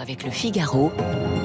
[0.00, 0.92] Avec le Figaro,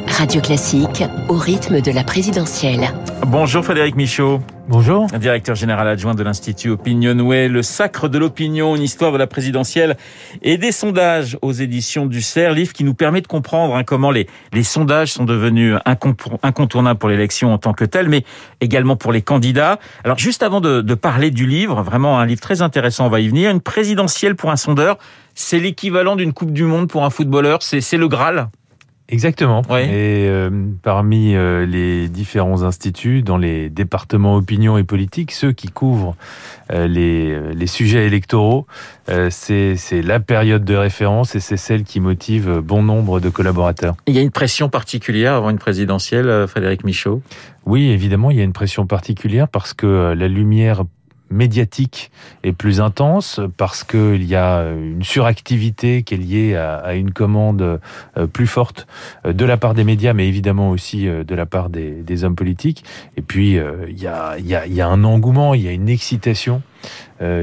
[0.08, 2.93] Radio Classique, au rythme de la présidentielle.
[3.25, 4.39] Bonjour Frédéric Michaud.
[4.70, 5.08] Bonjour.
[5.08, 9.97] Directeur général adjoint de l'Institut Opinionway, le sacre de l'opinion, une histoire de la présidentielle
[10.41, 14.09] et des sondages aux éditions du CERF, livre qui nous permet de comprendre hein, comment
[14.09, 18.23] les, les sondages sont devenus incontournables pour l'élection en tant que tel, mais
[18.61, 19.79] également pour les candidats.
[20.05, 23.20] Alors juste avant de, de parler du livre, vraiment un livre très intéressant, on va
[23.20, 24.98] y venir, une présidentielle pour un sondeur,
[25.36, 28.48] c'est l'équivalent d'une Coupe du Monde pour un footballeur, c'est le Graal
[29.09, 29.61] Exactement.
[29.63, 30.50] Et euh,
[30.82, 36.16] parmi euh, les différents instituts, dans les départements opinion et politique, ceux qui couvrent
[36.72, 38.66] euh, les, les, sujets électoraux,
[39.30, 43.95] c'est la période de référence et c'est celle qui motive bon nombre de collaborateurs.
[44.08, 47.22] Il y a une pression particulière avant une présidentielle, Frédéric Michaud?
[47.66, 50.84] Oui, évidemment, il y a une pression particulière parce que la lumière
[51.34, 52.12] médiatique
[52.44, 57.80] est plus intense parce qu'il y a une suractivité qui est liée à, une commande
[58.18, 58.88] euh, plus forte
[59.26, 62.36] euh, de la part des médias, mais évidemment aussi euh, de la part des, hommes
[62.36, 62.86] politiques.
[63.17, 66.61] Et puis, il y a, il y a un engouement, il y a une excitation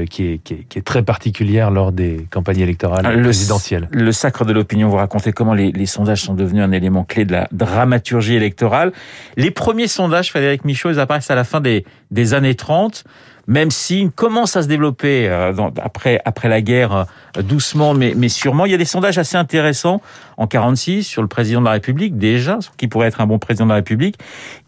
[0.09, 3.87] qui, est, qui, est, très particulière lors des campagnes électorales le, présidentielles.
[3.91, 7.25] Le sacre de l'opinion, vous racontez comment les, les, sondages sont devenus un élément clé
[7.25, 8.91] de la dramaturgie électorale.
[9.37, 13.05] Les premiers sondages, Frédéric Michaud, ils apparaissent à la fin des, des années 30
[13.47, 18.29] même s'il commence à se développer euh, après après la guerre euh, doucement mais mais
[18.29, 18.65] sûrement.
[18.65, 20.01] Il y a des sondages assez intéressants
[20.37, 23.65] en 46 sur le président de la République déjà, qui pourrait être un bon président
[23.65, 24.17] de la République,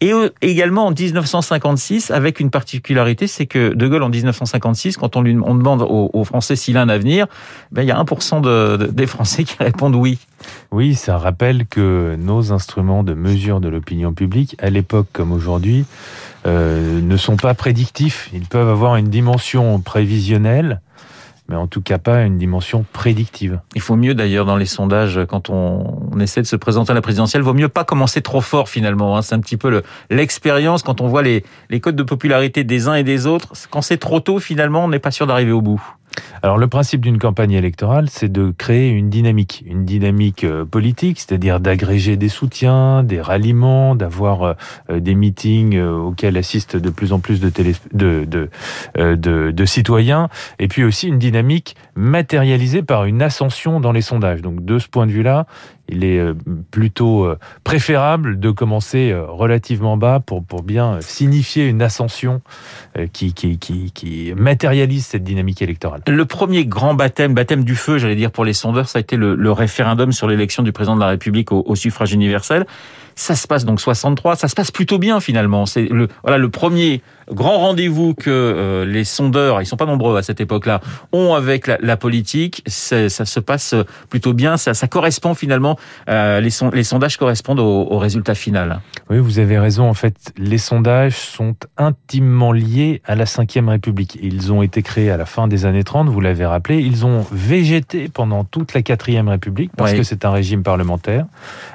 [0.01, 4.62] et euh, également en 1956 avec une particularité, c'est que De Gaulle en 1956,
[4.97, 7.27] quand on demande aux, Français s'il a un avenir,
[7.71, 10.19] ben il y a 1% de, des Français qui répondent oui.
[10.71, 15.85] Oui, ça rappelle que nos instruments de mesure de l'opinion publique, à l'époque comme aujourd'hui,
[16.45, 18.29] euh, ne sont pas prédictifs.
[18.33, 20.81] Ils peuvent avoir une dimension prévisionnelle,
[21.49, 23.59] mais en tout cas pas une dimension prédictive.
[23.75, 27.01] Il faut mieux d'ailleurs dans les sondages, quand on, essaie de se présenter à la
[27.01, 29.17] présidentielle, vaut mieux pas commencer trop fort finalement.
[29.17, 29.21] Hein.
[29.21, 32.95] C'est un petit peu l'expérience quand on voit les, les codes de popularité des uns
[32.95, 33.53] et des autres.
[33.69, 35.81] Quand c'est trop tôt, finalement, on n'est pas sûr d'arriver au bout.
[36.43, 41.21] Alors le principe d'une campagne électorale, c'est de créer une dynamique, une dynamique euh, politique,
[41.21, 44.53] c'est-à-dire d'agréger des soutiens, des ralliements, d'avoir euh,
[44.89, 47.49] euh, des meetings auxquels assistent de plus en plus de,
[47.93, 50.27] de, citoyens,
[50.59, 54.41] et puis aussi une dynamique matérialisée par une ascension dans les sondages.
[54.41, 55.45] Donc de ce point de vue-là,
[55.89, 56.21] il est
[56.71, 57.27] plutôt
[57.63, 62.41] préférable de commencer relativement bas pour, pour bien signifier une ascension
[63.11, 66.01] qui, qui, qui, qui matérialise cette dynamique électorale.
[66.07, 69.17] Le premier grand baptême, baptême du feu, j'allais dire pour les sondeurs, ça a été
[69.17, 72.65] le, référendum sur l'élection du président de la République au suffrage universel.
[73.15, 75.65] Ça se passe donc 63, ça se passe plutôt bien finalement.
[75.65, 77.01] C'est le voilà le premier
[77.31, 80.81] grand rendez-vous que euh, les sondeurs, ils sont pas nombreux à cette époque-là,
[81.11, 82.63] ont avec la, la politique.
[82.67, 83.75] Ça se passe
[84.09, 85.77] plutôt bien, ça, ça correspond finalement,
[86.09, 88.81] euh, les, les, sondages correspondent au, au, résultat final.
[89.09, 89.89] Oui, vous avez raison.
[89.89, 94.17] En fait, les sondages sont intimement liés à la Ve République.
[94.21, 96.79] Ils ont été créés à la fin des années 30, vous l'avez rappelé.
[96.79, 101.25] Ils ont végété pendant toute la Quatrième République parce que c'est un régime parlementaire.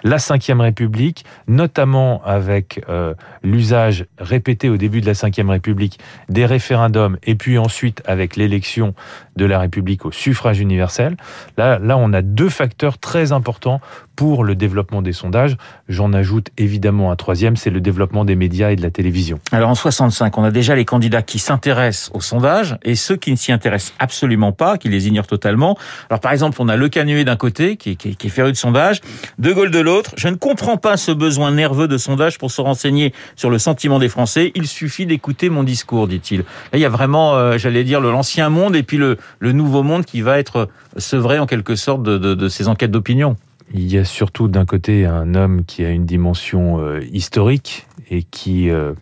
[0.05, 6.47] La Ve République notamment avec euh, l'usage répété au début de la Ve République des
[6.47, 8.95] référendums et puis ensuite avec l'élection
[9.37, 11.17] de la République au suffrage universel.
[11.57, 13.81] Là, là, on a deux facteurs très importants
[14.17, 15.57] pour le développement des sondages.
[15.89, 19.39] J'en ajoute évidemment un troisième, c'est le développement des médias et de la télévision.
[19.53, 23.31] Alors en 65, on a déjà les candidats qui s'intéressent aux sondages et ceux qui
[23.31, 25.79] ne s'y intéressent absolument pas, qui les ignorent totalement.
[26.11, 28.57] Alors par exemple, on a Le Canuet d'un côté, qui, qui, qui est féru de
[28.57, 29.01] sondage,
[29.39, 30.15] De Gaulle de l'autre.
[30.17, 33.99] Je ne comprends pas ce besoin nerveux de sondage pour se renseigner sur le sentiment
[33.99, 34.53] des Français.
[34.55, 36.41] Il suffit d'écouter mon discours, dit-il.
[36.41, 39.83] Là, il y a vraiment, euh, j'allais dire, l'ancien monde et puis le, le nouveau
[39.83, 43.37] monde qui va être sevré en quelque sorte de, de, ces enquêtes d'opinion.
[43.75, 48.23] Il y a surtout d'un côté un homme qui a une dimension euh, historique et
[48.23, 48.95] qui euh,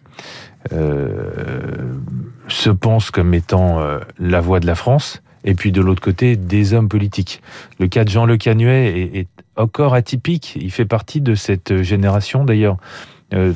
[2.48, 3.80] se pense comme étant
[4.18, 7.40] la voix de la France, et puis de l'autre côté des hommes politiques.
[7.78, 10.58] Le cas de Jean Le Canuet est, est encore atypique.
[10.60, 12.76] Il fait partie de cette génération d'ailleurs.
[13.34, 13.54] Euh,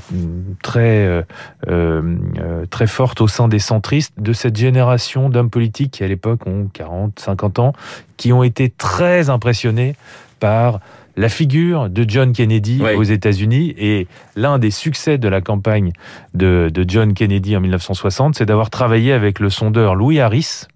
[0.65, 1.23] très euh,
[1.69, 6.45] euh, très forte au sein des centristes de cette génération d'hommes politiques qui à l'époque
[6.49, 7.73] ont 40, 50 ans,
[8.17, 9.95] qui ont été très impressionnés
[10.41, 10.81] par
[11.17, 13.73] la figure de John Kennedy aux États-Unis.
[13.79, 15.93] Et l'un des succès de la campagne
[16.35, 20.67] de, John Kennedy en 1960, c'est d'avoir travaillé avec le sondeur Louis Harris.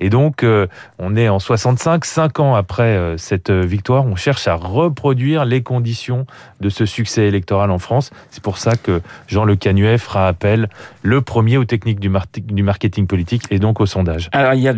[0.00, 0.66] Et donc, euh,
[0.98, 5.62] on est en 65, cinq ans après euh, cette victoire, on cherche à reproduire les
[5.62, 6.26] conditions
[6.60, 8.10] de ce succès électoral en France.
[8.30, 10.68] C'est pour ça que Jean Le Canuet fera appel
[11.02, 14.28] le premier aux techniques du, marketing politique et donc au sondage.
[14.32, 14.72] Alors, il y, a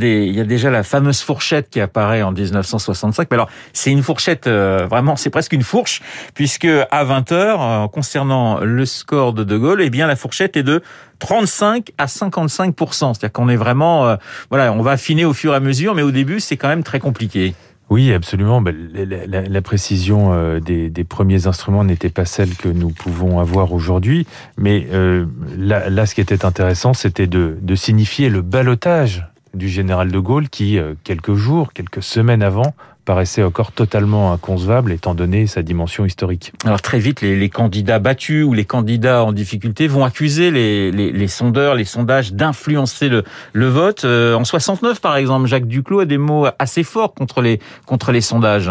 [0.44, 3.28] déjà la fameuse fourchette qui apparaît en 1965.
[3.30, 6.02] Mais alors, c'est une fourchette, euh, vraiment, c'est presque une fourche,
[6.34, 10.82] puisque à 20h, concernant le score de De Gaulle, eh bien, la fourchette est de
[11.18, 14.16] 35 à 55 C'est-à-dire qu'on est vraiment, euh,
[14.50, 17.00] voilà, on va au fur et à mesure, mais au début, c'est quand même très
[17.00, 17.54] compliqué.
[17.90, 18.60] Oui, absolument.
[18.60, 24.26] Ben, la, précision euh, des, premiers instruments n'était pas celle que nous pouvons avoir aujourd'hui.
[24.58, 25.24] Mais euh,
[25.56, 30.50] là, ce qui était intéressant, c'était de, de signifier le balotage du général de Gaulle
[30.50, 32.74] qui, quelques jours, quelques semaines avant,
[33.08, 36.52] paraissait encore totalement inconcevable étant donné sa dimension historique.
[36.66, 41.74] Alors très vite, les, candidats battus ou les candidats en difficulté vont accuser les, sondeurs,
[41.74, 43.24] les sondages d'influencer le,
[43.54, 44.04] le vote.
[44.04, 48.12] Euh, en 69, par exemple, Jacques Duclos a des mots assez forts contre les, contre
[48.12, 48.70] les sondages.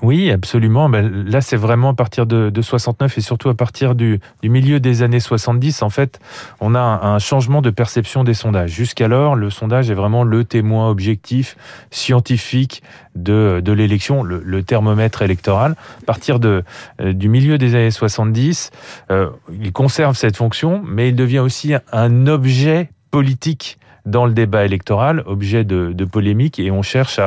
[0.00, 0.88] Oui, absolument.
[0.88, 5.02] Ben, là, c'est vraiment à partir de, 69 et surtout à partir du, milieu des
[5.02, 6.20] années 70, en fait,
[6.60, 8.70] on a un, changement de perception des sondages.
[8.70, 11.56] Jusqu'alors, le sondage est vraiment le témoin objectif,
[11.90, 12.82] scientifique
[13.16, 15.74] de, l'élection, le, thermomètre électoral.
[16.02, 16.62] À partir de,
[17.00, 18.70] euh, du milieu des années 70,
[19.10, 19.30] euh,
[19.60, 23.78] il conserve cette fonction, mais il devient aussi un objet politique
[24.08, 27.20] dans le débat électoral, objet de, polémique, et on cherche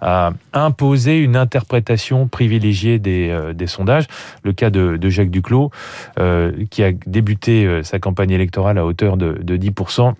[0.00, 4.06] à, imposer une interprétation privilégiée des, euh, sondages.
[4.42, 5.70] Le cas de, Jacques Duclos,
[6.18, 10.14] euh, qui a débuté euh, sa campagne électorale à hauteur de 10%,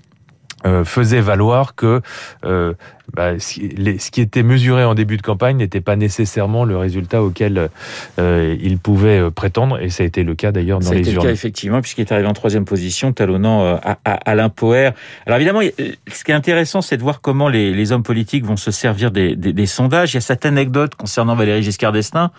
[0.66, 2.02] euh, faisait valoir que
[2.44, 2.74] euh,
[3.14, 7.70] bah, ce qui était mesuré en début de campagne n'était pas nécessairement le résultat auquel
[8.18, 11.04] euh, il pouvait prétendre, et ça a été le cas d'ailleurs dans les urnes.
[11.04, 14.12] Ça a été le cas effectivement, puisqu'il est arrivé en troisième position, talonnant à, à
[14.30, 14.92] Alain Poher.
[15.26, 18.56] Alors évidemment, ce qui est intéressant, c'est de voir comment les, les, hommes politiques vont
[18.56, 20.12] se servir des, des, des sondages.
[20.12, 22.30] Il y a cette anecdote concernant Valéry Giscard d'Estaing.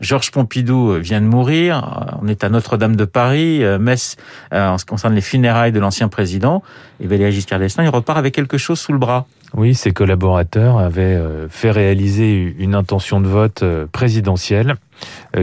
[0.00, 2.18] Georges Pompidou vient de mourir.
[2.22, 4.16] On est à Notre-Dame de Paris, euh, Metz,
[4.52, 6.62] euh, en ce qui concerne les funérailles de l'ancien président.
[7.00, 9.26] Et Valéry Giscard d'Estaing, il repart avec quelque chose sous le bras.
[9.54, 14.74] Oui, ses collaborateurs avaient euh, fait réaliser une intention de vote présidentielle euh,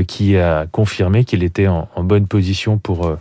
[0.07, 3.19] qui a confirmé qu'il était en, bonne position pour euh,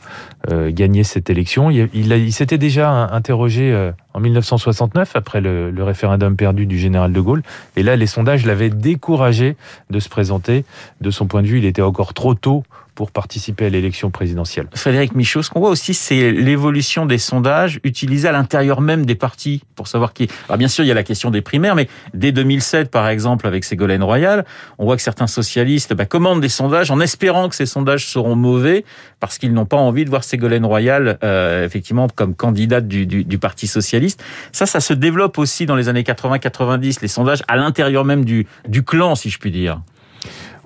[0.50, 1.70] euh, gagner cette élection.
[1.70, 7.42] Il, s'était déjà interrogé en 1969 après le, référendum perdu du général de Gaulle.
[7.76, 9.56] Et là, les sondages l'avaient découragé
[9.90, 10.64] de se présenter.
[11.00, 12.64] De son point de vue, il était encore trop tôt
[12.96, 14.66] pour participer à l'élection présidentielle.
[14.74, 19.14] Frédéric Michaud, ce qu'on voit aussi, c'est l'évolution des sondages utilisés à l'intérieur même des
[19.14, 20.28] partis pour savoir qui.
[20.48, 23.46] Alors bien sûr, il y a la question des primaires, mais dès 2007, par exemple,
[23.46, 24.46] avec Ségolène Royal,
[24.78, 28.34] on voit que certains socialistes bah, commandent des sondages en espérant que ces sondages seront
[28.34, 28.84] mauvais
[29.20, 33.24] parce qu'ils n'ont pas envie de voir Ségolène Royal euh, effectivement comme candidate du, du,
[33.24, 34.24] du, Parti socialiste.
[34.52, 38.46] Ça, ça se développe aussi dans les années 80-90, les sondages à l'intérieur même du,
[38.66, 39.82] du clan, si je puis dire.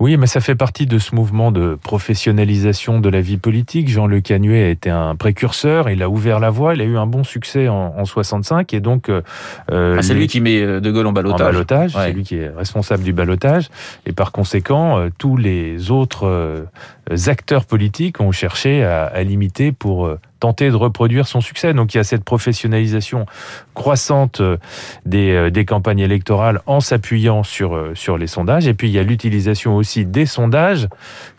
[0.01, 3.87] Oui, mais ça fait partie de ce mouvement de professionnalisation de la vie politique.
[3.87, 6.97] Jean Le Canuet a été un précurseur, il a ouvert la voie, il a eu
[6.97, 9.21] un bon succès en, en 65 et donc euh,
[9.69, 11.91] euh ah, c'est lui qui met euh, De Gaulle en balotage.
[11.93, 13.69] c'est lui qui est responsable du balotage
[14.07, 16.65] et par conséquent euh, tous les autres
[17.27, 20.09] acteurs politiques ont cherché à, à limiter pour
[20.41, 21.73] tenter de reproduire son succès.
[21.73, 23.25] Donc il y a cette professionnalisation
[23.73, 24.57] croissante euh,
[25.05, 28.67] des, euh, des campagnes électorales en s'appuyant sur, euh, sur les sondages.
[28.67, 30.89] Et puis il y a l'utilisation aussi des sondages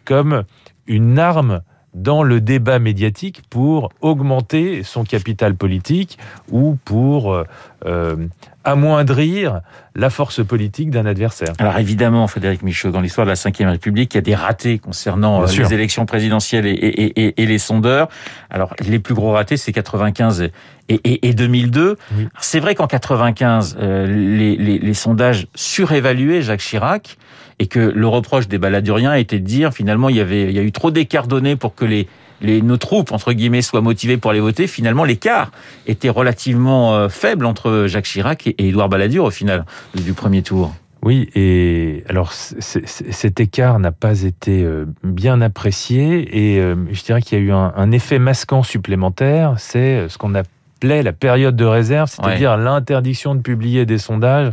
[0.06, 0.44] comme
[0.86, 1.62] une arme
[1.94, 6.18] dans le débat médiatique pour augmenter son capital politique
[6.50, 7.44] ou pour
[7.86, 8.16] euh,
[8.64, 9.60] amoindrir
[9.94, 11.52] la force politique d'un adversaire.
[11.58, 14.78] Alors évidemment, Frédéric Michaud, dans l'histoire de la Ve République, il y a des ratés
[14.78, 18.08] concernant euh, les élections présidentielles et, et, et, les sondeurs.
[18.50, 20.50] Alors les plus gros ratés, c'est 95
[20.88, 21.96] et, 2002.
[22.40, 27.18] C'est vrai qu'en 95, euh, les, les, les sondages surévaluaient Jacques Chirac
[27.62, 30.58] et que le reproche des baladuriens était de dire finalement il y avait il y
[30.58, 32.08] a eu trop d'écart donné pour que les
[32.40, 35.52] les, nos troupes, entre guillemets, soient motivées pour les voter, finalement, l'écart
[35.86, 39.64] était relativement euh, faible entre Jacques Chirac et Édouard Balladur, au final,
[39.94, 40.74] du premier tour.
[41.02, 46.54] Oui, et alors cet écart n'a pas été euh, bien apprécié.
[46.54, 50.18] Et euh, je dirais qu'il y a eu un, un effet masquant supplémentaire, c'est ce
[50.18, 50.42] qu'on a
[50.82, 54.50] la période de réserve, c'est-à-dire l'interdiction de publier des sondages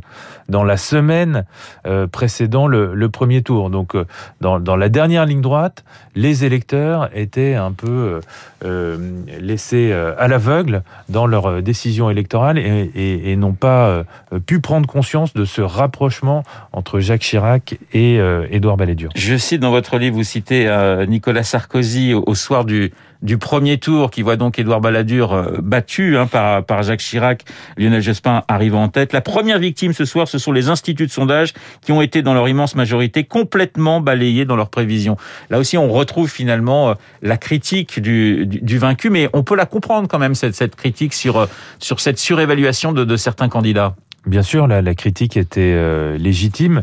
[0.50, 1.46] dans la semaine
[1.88, 3.70] euh, précédant le, premier tour.
[3.70, 4.06] Donc, euh,
[4.42, 5.84] dans, la dernière ligne droite,
[6.16, 8.20] les électeurs étaient un peu
[8.66, 8.98] euh,
[9.40, 14.04] laissés à l'aveugle dans leur décision électorale et, n'ont pas
[14.46, 16.44] pu prendre conscience de ce rapprochement
[16.74, 18.20] entre Jacques Chirac et
[18.52, 19.12] Édouard Balladur.
[19.16, 20.70] Je cite dans votre livre, vous citez
[21.08, 26.28] Nicolas Sarkozy au soir du du premier tour qui voit donc Édouard Balladur battu hein,
[26.28, 27.44] par, par Jacques Chirac,
[27.78, 29.14] Lionel Jospin arrivant en tête.
[29.14, 32.34] La première victime ce soir, ce sont les instituts de sondage qui ont été dans
[32.34, 35.18] leur immense majorité complètement balayés dans leurs prévisions.
[35.50, 39.66] Là aussi, on retrouve finalement euh, la critique du, du, vaincu, mais on peut la
[39.66, 41.46] comprendre quand même, cette, cette critique sur, euh,
[41.80, 43.96] sur cette surévaluation de, de certains candidats.
[44.26, 46.82] Bien sûr, la, la critique était euh, légitime.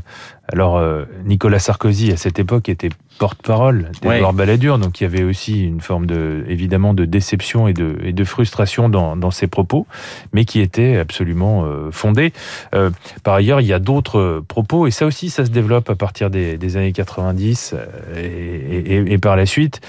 [0.53, 2.89] Alors, euh, Nicolas Sarkozy, à cette époque, était
[3.19, 4.37] porte-parole d'Edouard ouais.
[4.37, 8.13] Balladur, donc il y avait aussi une forme de, évidemment, de déception et de, et
[8.13, 9.87] de frustration dans, dans ses propos,
[10.33, 12.33] mais qui était absolument euh, fondé.
[12.75, 12.91] Euh,
[13.23, 16.31] par ailleurs, il y a d'autres propos, et ça aussi, ça se développe à partir
[16.31, 17.75] des, des années 90
[18.17, 19.81] et, et, et, par la suite,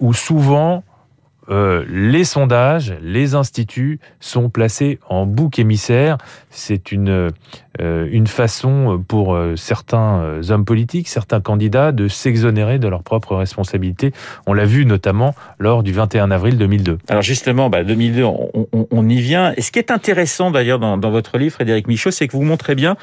[0.00, 0.82] où souvent,
[1.48, 6.18] euh, les sondages, les instituts sont placés en bouc émissaire.
[6.50, 7.30] C'est une,
[7.80, 13.02] euh, une façon pour euh, certains euh, hommes politiques, certains candidats de s'exonérer de leurs
[13.02, 14.12] propres responsabilités.
[14.46, 16.98] On l'a vu notamment lors du 21 avril 2002.
[17.08, 19.52] Alors justement, bah 2002, on, on, on, y vient.
[19.56, 22.42] Et ce qui est intéressant d'ailleurs dans, dans votre livre, Frédéric Michaud, c'est que vous
[22.42, 22.96] montrez bien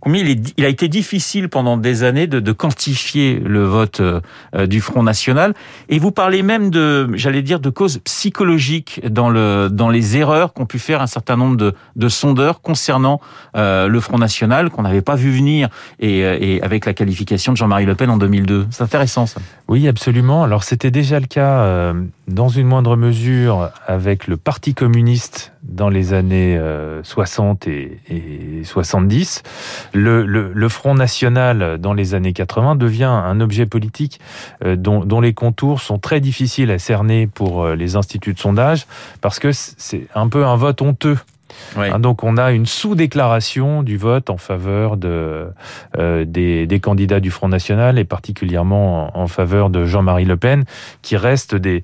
[0.00, 4.00] combien il, est, il, a été difficile pendant des années de, de quantifier le vote
[4.00, 5.54] euh, du Front National.
[5.88, 10.52] Et vous parlez même de, j'allais dire, de causes psychologiques dans, le, dans les erreurs
[10.52, 13.20] qu'ont pu faire un certain nombre de, de sondeurs concernant
[13.56, 15.68] euh, le Front National, qu'on n'avait pas vu venir,
[16.00, 18.66] et, euh, et, avec la qualification de Jean-Marie Le Pen en 2002.
[18.70, 19.40] C'est intéressant ça.
[19.68, 20.44] Oui, absolument.
[20.44, 21.94] Alors c'était déjà le cas euh,
[22.28, 28.64] dans une moindre mesure avec le Parti communiste dans les années euh, 60 et, et
[28.64, 29.42] 70.
[29.94, 34.20] Le, le, le, Front National dans les années 80 devient un objet politique
[34.64, 38.38] euh, dont, dont, les contours sont très difficiles à cerner pour euh, les instituts de
[38.38, 38.86] sondage
[39.20, 41.18] parce que c'est un peu un vote honteux
[41.76, 41.88] oui.
[41.88, 45.48] Hein, donc on a une sous-déclaration du vote en faveur de,
[45.98, 50.36] euh, des, des, candidats du Front National et particulièrement en, en faveur de Jean-Marie Le
[50.36, 50.64] Pen,
[51.02, 51.82] qui restent des,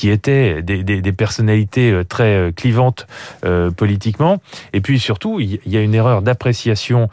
[0.00, 3.06] qui étaient des, personnalités euh, très euh, clivantes
[3.44, 4.40] euh, politiquement.
[4.72, 7.10] Et puis surtout, il y a une erreur d'appréciation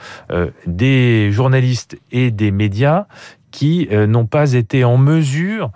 [0.65, 3.07] des journalistes et des médias
[3.51, 5.71] qui n'ont pas été en mesure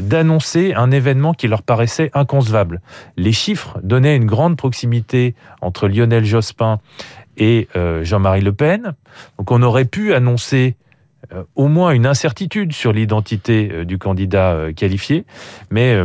[0.00, 2.82] d'annoncer un événement qui leur paraissait inconcevable.
[3.16, 6.80] Les chiffres donnaient une grande proximité entre Lionel Jospin
[7.36, 7.68] et
[8.02, 8.94] Jean-Marie Le Pen.
[9.38, 10.76] Donc on aurait pu annoncer
[11.54, 15.24] au moins une incertitude sur l'identité euh, du candidat qualifié,
[15.70, 15.98] mais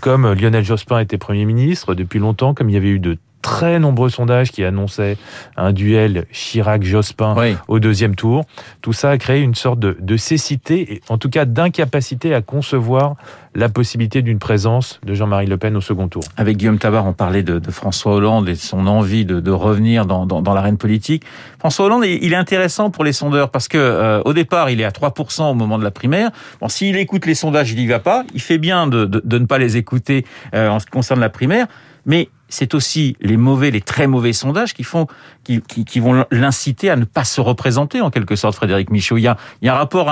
[0.00, 3.78] comme Lionel Jospin était Premier ministre depuis longtemps, comme il y avait eu de très
[3.78, 5.18] nombreux sondages qui annonçaient
[5.56, 7.56] un duel Chirac-Jospin oui.
[7.68, 8.44] au deuxième tour.
[8.80, 12.40] Tout ça a créé une sorte de, de cécité, et en tout cas d'incapacité à
[12.40, 13.16] concevoir
[13.54, 16.22] la possibilité d'une présence de Jean-Marie Le Pen au second tour.
[16.36, 19.50] Avec Guillaume Tabar, on parlait de, de François Hollande et de son envie de, de
[19.50, 21.24] revenir dans, dans, dans l'arène politique.
[21.58, 24.84] François Hollande, il est intéressant pour les sondeurs parce que euh, au départ, il est
[24.84, 26.30] à 3% au moment de la primaire.
[26.60, 28.24] Bon, s'il écoute les sondages, il n'y va pas.
[28.32, 31.20] Il fait bien de, de, de ne pas les écouter euh, en ce qui concerne
[31.20, 31.66] la primaire.
[32.06, 35.06] Mais c'est aussi les mauvais, les très mauvais sondages qui font,
[35.42, 39.16] qui, vont l'inciter à ne pas se représenter en quelque sorte, Frédéric Michaud.
[39.16, 40.10] Il y a, un rapport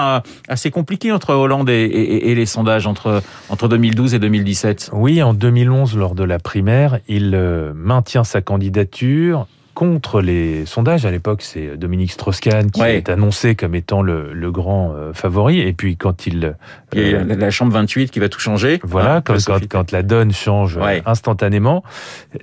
[0.48, 4.90] assez compliqué entre Hollande et, et, et, les sondages entre, entre 2012 et 2017.
[4.94, 9.46] Oui, en 2011, lors de la primaire, il euh, maintient sa candidature
[9.80, 11.06] contre les sondages.
[11.06, 12.98] À l'époque, c'est Dominique Strauss-Kahn qui ouais.
[12.98, 15.60] est annoncé comme étant le, le grand euh, favori.
[15.60, 16.54] Et puis quand il...
[16.92, 18.78] A euh, la chambre 28 qui va tout changer.
[18.82, 21.02] Voilà, hein, quand, quand, quand, la donne change ouais.
[21.06, 21.82] instantanément.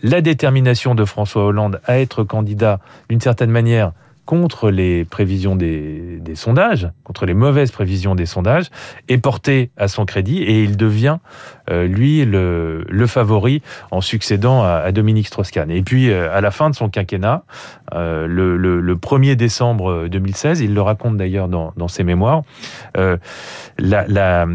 [0.02, 3.92] La détermination de François Hollande à être candidat, d'une certaine manière,
[4.28, 8.68] contre les prévisions des, sondages, contre les mauvaises prévisions des sondages,
[9.08, 11.18] est porté à son crédit et il devient,
[11.72, 15.72] euh, lui, le, favori en succédant à, Dominique Strauss-Kahn.
[15.72, 17.44] Et puis, euh, à la fin de son quinquennat,
[17.94, 22.42] euh, le, le, le, 1er décembre 2016, il le raconte d'ailleurs dans, ses mémoires,
[23.80, 24.46] la, la,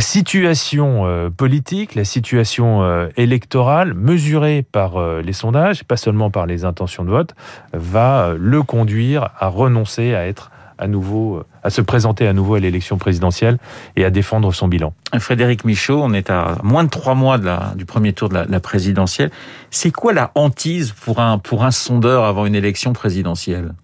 [0.00, 7.10] situation politique, la situation électorale mesurée par les sondages, pas seulement par les intentions de
[7.10, 7.34] vote,
[7.72, 12.60] va le conduire à renoncer à être à nouveau, à se présenter à nouveau à
[12.60, 13.58] l'élection présidentielle
[13.94, 14.94] et à défendre son bilan.
[15.18, 18.34] Frédéric Michaud, on est à moins de trois mois de la, du premier tour de
[18.34, 19.30] la, la présidentielle.
[19.70, 23.74] C'est quoi la hantise pour un, pour un sondeur avant une élection présidentielle?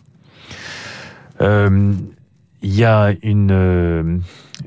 [1.40, 1.92] Euh,
[2.62, 4.18] Il y a une, euh,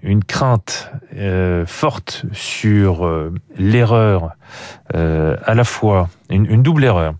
[0.01, 4.35] une crainte euh, forte sur euh, l'erreur,
[4.93, 7.15] à la fois une, double erreur.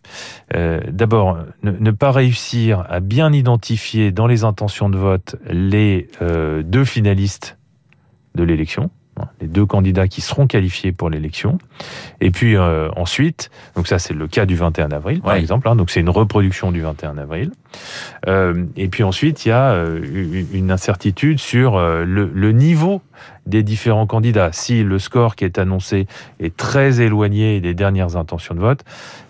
[0.53, 7.57] D'abord, ne, pas réussir à bien identifier dans les intentions de vote les deux finalistes
[8.35, 8.91] de l'élection
[9.39, 11.57] les deux candidats qui seront qualifiés pour l'élection.
[12.19, 15.39] Et puis euh, ensuite, donc ça c'est le cas du 21 avril par ouais.
[15.39, 17.51] exemple, hein, donc c'est une reproduction du 21 avril.
[18.27, 23.01] Euh, et puis ensuite, il y a euh, une incertitude sur le, le, niveau
[23.47, 24.49] des différents candidats.
[24.51, 26.05] Si le score qui est annoncé
[26.39, 28.81] est très éloigné des dernières intentions de vote,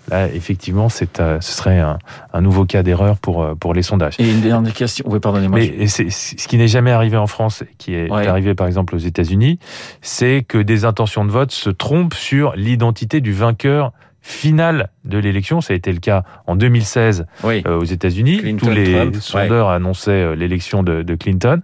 [0.10, 1.98] là, effectivement, c'est, euh, ce serait un,
[2.34, 4.16] un nouveau cas d'erreur pour, euh, pour les sondages.
[4.20, 5.06] Et une dernière question.
[5.08, 5.60] Oui, pardonnez-moi.
[5.60, 8.28] Mais c'est, ce qui n'est jamais arrivé en France, qui est Ouais.
[8.28, 9.60] arrivé par exemple aux États-Unis,
[10.02, 15.62] c'est que des intentions de vote se trompent sur l'identité du vainqueur final de l'élection.
[15.62, 17.64] Ça a été le cas en 2016 Oui.
[17.66, 18.38] euh, aux États-Unis.
[18.38, 21.62] Clinton, Tous les Trump, sondeurs annonçaient l'élection de, de Clinton.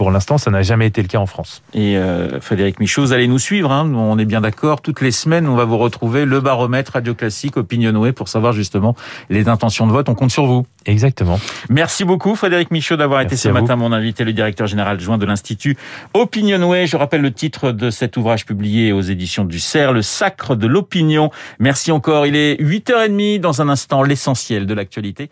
[0.00, 1.62] Pour l'instant, ça n'a jamais été le cas en France.
[1.74, 4.80] Et euh, Frédéric Michaud, vous allez nous suivre, hein, on est bien d'accord.
[4.80, 8.96] Toutes les semaines, on va vous retrouver le baromètre Radio Classique, Opinionway, pour savoir justement
[9.28, 10.08] les intentions de vote.
[10.08, 10.64] On compte sur vous.
[10.86, 11.38] Exactement.
[11.68, 13.54] Merci beaucoup, Frédéric Michaud, d'avoir été ce vous.
[13.54, 15.76] matin mon invité, le directeur général adjoint de l'Institut
[16.14, 16.86] Opinionway.
[16.86, 20.66] Je rappelle le titre de cet ouvrage publié aux éditions du CERF, Le sacre de
[20.66, 21.30] l'opinion.
[21.58, 22.24] Merci encore.
[22.24, 25.28] Il est 8h30 dans un instant, l'essentiel de l'actualité.